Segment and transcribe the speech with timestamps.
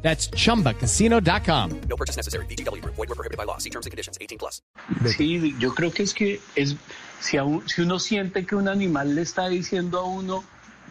[0.00, 1.70] That's chumbacasino.com.
[1.88, 2.46] No purchase necessary.
[2.46, 2.82] BGW.
[2.84, 3.58] Void were prohibited by law.
[3.58, 4.16] See terms and conditions.
[4.20, 4.62] 18 plus.
[5.06, 6.76] Sí, yo creo que es que es
[7.20, 10.44] si, a un- si uno siente que un animal le está diciendo a uno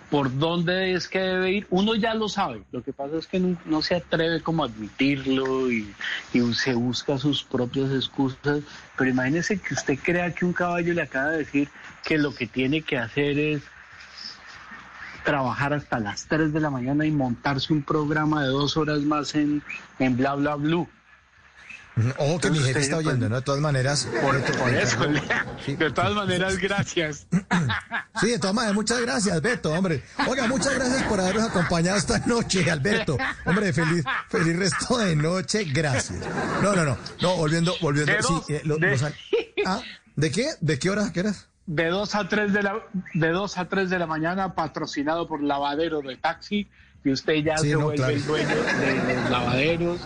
[0.10, 2.64] por dónde es que debe ir, uno ya lo sabe.
[2.72, 5.94] Lo que pasa es que no, no se atreve como a admitirlo y,
[6.34, 8.62] y se busca sus propias excusas.
[8.98, 11.70] Pero imagínese que usted crea que un caballo le acaba de decir
[12.06, 13.62] que lo que tiene que hacer es
[15.28, 19.36] trabajar hasta las 3 de la mañana y montarse un programa de dos horas más
[19.36, 19.62] en,
[20.00, 20.88] en bla bla blue.
[22.20, 23.36] Ojo que mi jefe está pues, oyendo, ¿no?
[23.38, 24.08] De todas maneras.
[24.22, 25.00] Por, por eso,
[25.66, 25.76] Sí.
[25.76, 27.28] de todas maneras, gracias.
[28.22, 30.04] Sí, de todas maneras, muchas gracias, Beto, hombre.
[30.28, 33.16] Oiga, muchas gracias por habernos acompañado esta noche, Alberto.
[33.46, 36.18] Hombre, feliz, feliz resto de noche, gracias.
[36.64, 38.14] No, no, no, no, volviendo, volviendo,
[38.48, 39.04] sí, eh, lo- de- los
[39.68, 39.82] ah,
[40.16, 40.48] ¿de qué?
[40.62, 41.12] ¿De qué hora?
[41.14, 41.48] ¿Qué horas?
[41.68, 42.80] De 2 a 3 de la
[43.14, 46.68] de 2 a 3 de la mañana patrocinado por Lavadero de Taxi
[47.04, 48.14] y usted ya Sí, se no, vuelve claro.
[48.14, 50.00] el dueño de los lavaderos.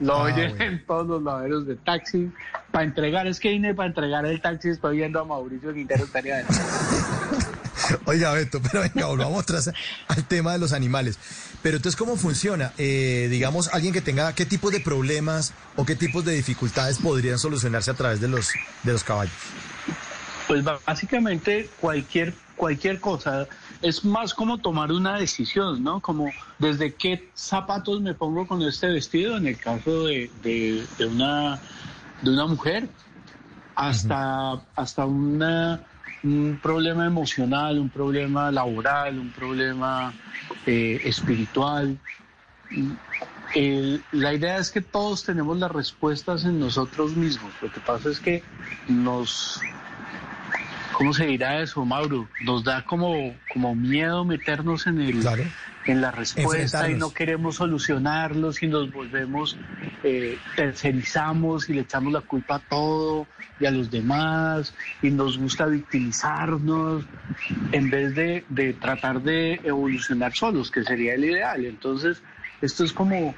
[0.00, 0.64] Lo Ah, oyen bueno.
[0.64, 2.30] en todos los lavaderos de taxi.
[2.70, 6.36] Para entregar, es que vine para entregar el taxi, estoy viendo a Mauricio Quintero estaría
[6.38, 6.44] de-
[8.06, 9.70] Oiga, Beto, pero venga, volvamos atrás
[10.08, 11.18] al tema de los animales.
[11.62, 12.72] Pero entonces, ¿cómo funciona?
[12.78, 17.38] Eh, digamos, alguien que tenga, ¿qué tipo de problemas o qué tipos de dificultades podrían
[17.38, 18.50] solucionarse a través de los,
[18.84, 19.34] de los caballos?
[20.50, 23.46] Pues básicamente cualquier cualquier cosa
[23.80, 26.00] es más como tomar una decisión, ¿no?
[26.00, 31.06] Como desde qué zapatos me pongo con este vestido en el caso de, de- de
[31.06, 31.60] una
[32.20, 32.90] de una mujer
[33.76, 35.82] hasta hasta una
[36.24, 40.12] un problema emocional, un problema laboral, un problema
[40.66, 41.96] eh, espiritual.
[43.54, 47.54] El- la idea es que todos tenemos las respuestas en nosotros mismos.
[47.62, 48.44] Lo que pasa es que
[48.88, 49.62] nos
[51.00, 52.28] ¿Cómo se dirá eso, Mauro?
[52.42, 55.44] Nos da como, como miedo meternos en el Claro.
[55.86, 59.56] en la respuesta y no queremos solucionarlos y nos volvemos,
[60.04, 63.26] eh, tercerizamos y le echamos la culpa a todo
[63.58, 67.06] y a los demás y nos gusta victimizarnos
[67.72, 71.64] en vez de, de tratar de evolucionar solos, que sería el ideal.
[71.64, 72.22] Entonces,
[72.60, 73.34] esto es como,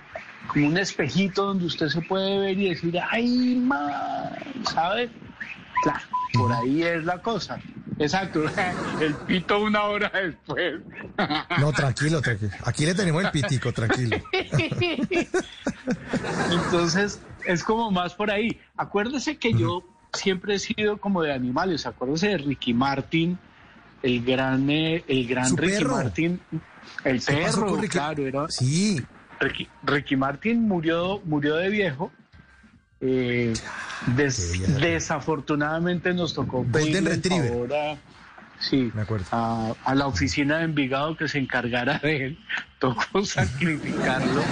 [0.48, 4.32] como un espejito donde usted se puede ver y decir, ay, man,
[4.64, 5.08] ¿sabe?
[5.84, 6.00] Claro,
[6.32, 7.58] por ahí es la cosa.
[7.98, 8.44] Exacto,
[9.00, 10.80] el pito una hora después.
[11.58, 12.50] No, tranquilo, tranquilo.
[12.64, 14.16] Aquí le tenemos el pitico, tranquilo.
[16.50, 18.58] Entonces, es como más por ahí.
[18.76, 21.86] Acuérdese que yo siempre he sido como de animales.
[21.86, 23.38] Acuérdese de Ricky Martin,
[24.02, 25.96] el gran, eh, el gran Ricky perro.
[25.96, 26.40] Martin.
[27.04, 29.00] El ¿Qué pasó perro, claro, era, Sí,
[29.38, 32.10] Ricky, Ricky Martin murió, murió de viejo.
[33.04, 33.52] Eh,
[34.14, 37.48] des- desafortunadamente nos tocó pedirle el Retriever.
[37.50, 37.96] favor a,
[38.60, 38.92] sí,
[39.32, 42.38] a, a la oficina de Envigado que se encargara de él.
[42.78, 44.42] Tocó sacrificarlo.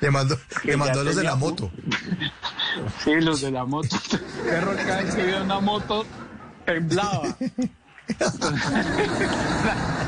[0.00, 1.70] le mandó, le a los de la moto.
[3.04, 3.96] Sí, los de la moto.
[4.44, 6.06] Perro cada vez que veía una moto
[6.64, 7.36] temblaba.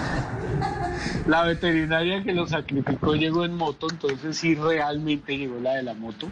[1.27, 5.95] La veterinaria que lo sacrificó llegó en moto, entonces sí realmente llegó la de la
[5.95, 6.29] moto.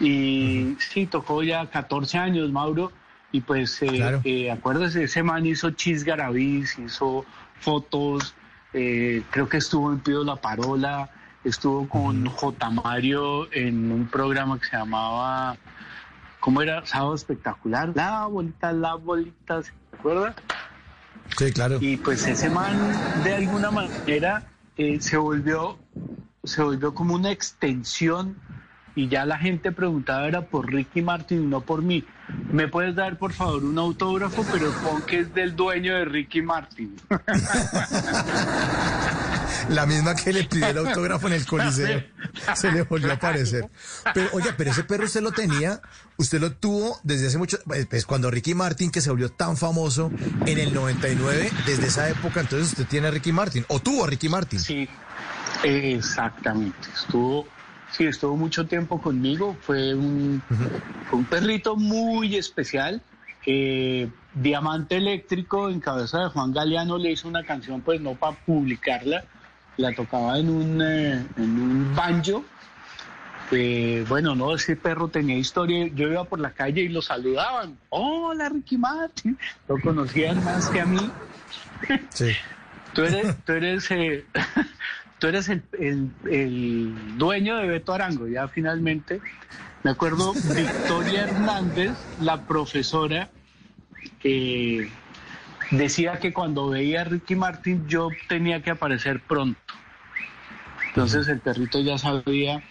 [0.00, 2.92] Y sí, tocó ya 14 años, Mauro.
[3.32, 4.20] Y pues, eh, Claro.
[4.24, 7.24] eh, acuérdese, ese man hizo Chis Garavis, hizo
[7.60, 8.34] fotos,
[8.72, 11.10] eh, creo que estuvo en Pido la Parola,
[11.44, 12.70] estuvo con J.
[12.70, 15.56] Mario en un programa que se llamaba,
[16.40, 16.84] ¿cómo era?
[16.86, 17.92] Sábado Espectacular.
[17.94, 20.34] La bolita, la bolita, ¿se acuerda?
[21.36, 21.78] Sí, claro.
[21.80, 22.76] Y pues ese man
[23.24, 25.78] de alguna manera eh, se volvió
[26.44, 28.36] se volvió como una extensión
[28.94, 32.04] y ya la gente preguntaba era por Ricky Martin, no por mí.
[32.50, 34.44] ¿Me puedes dar por favor un autógrafo?
[34.52, 36.96] Pero pon que es del dueño de Ricky Martin.
[39.68, 42.02] La misma que le pidió el autógrafo en el coliseo.
[42.54, 43.68] Se le volvió a aparecer.
[44.14, 45.80] Pero, oye, pero ese perro usted lo tenía,
[46.16, 49.56] usted lo tuvo desde hace mucho, pues, pues cuando Ricky Martin, que se volvió tan
[49.56, 50.10] famoso
[50.46, 54.06] en el 99, desde esa época, entonces usted tiene a Ricky Martin, o tuvo a
[54.06, 54.58] Ricky Martin.
[54.58, 54.88] Sí,
[55.62, 56.88] exactamente.
[56.94, 57.46] Estuvo,
[57.90, 59.56] sí, estuvo mucho tiempo conmigo.
[59.60, 60.42] Fue un,
[61.08, 63.02] fue un perrito muy especial.
[63.46, 68.36] Eh, Diamante Eléctrico, en cabeza de Juan Galeano, le hizo una canción, pues no para
[68.36, 69.24] publicarla,
[69.80, 72.44] la tocaba en un, eh, en un banjo.
[73.52, 75.88] Eh, bueno, no, ese perro tenía historia.
[75.88, 77.76] Yo iba por la calle y lo saludaban.
[77.88, 79.36] Hola, Ricky Martin.
[79.68, 81.10] Lo conocían más que a mí.
[82.10, 82.30] Sí.
[82.92, 84.24] Tú eres, tú eres, eh,
[85.20, 89.20] tú eres el, el- el dueño de Beto Arango, ya finalmente.
[89.84, 93.30] Me acuerdo, Victoria Hernández, la profesora,
[94.24, 94.90] eh,
[95.70, 99.60] decía que cuando veía a Ricky Martin yo tenía que aparecer pronto.
[100.90, 102.62] Entonces el perrito ya sabía,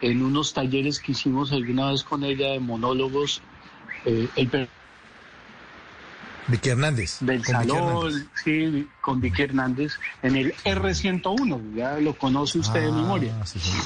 [0.00, 3.40] en unos talleres que hicimos alguna vez con ella de monólogos,
[4.04, 4.68] eh, el perro
[6.48, 7.18] Vicky Hernández.
[7.20, 8.12] del con Vicky Hernández.
[8.12, 9.92] salón, sí, con Vicky Hernández,
[10.22, 13.44] en el R101, ya lo conoce usted de Ah, memoria.
[13.44, 13.84] Sí señor.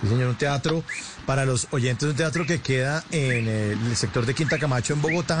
[0.00, 0.84] Sí, señor, un teatro,
[1.26, 5.40] para los oyentes, un teatro que queda en el sector de Quinta Camacho, en Bogotá.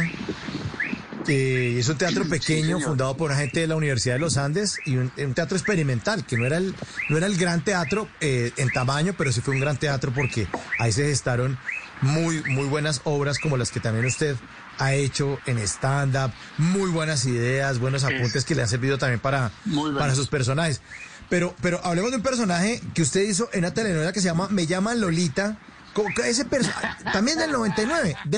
[1.28, 4.78] Eh, es un teatro pequeño, fundado por una gente de la Universidad de los Andes,
[4.86, 6.74] y un, un teatro experimental, que no era el,
[7.10, 10.46] no era el gran teatro eh, en tamaño, pero sí fue un gran teatro porque
[10.78, 11.58] ahí se gestaron
[12.00, 14.36] muy, muy buenas obras como las que también usted
[14.78, 19.50] ha hecho en stand-up, muy buenas ideas, buenos apuntes que le han servido también para,
[19.98, 20.80] para sus personajes.
[21.28, 24.48] Pero, pero hablemos de un personaje que usted hizo en una telenovela que se llama
[24.50, 25.58] Me llaman Lolita.
[25.92, 26.46] Como que Ese
[27.12, 28.16] también del 99.
[28.24, 28.37] de-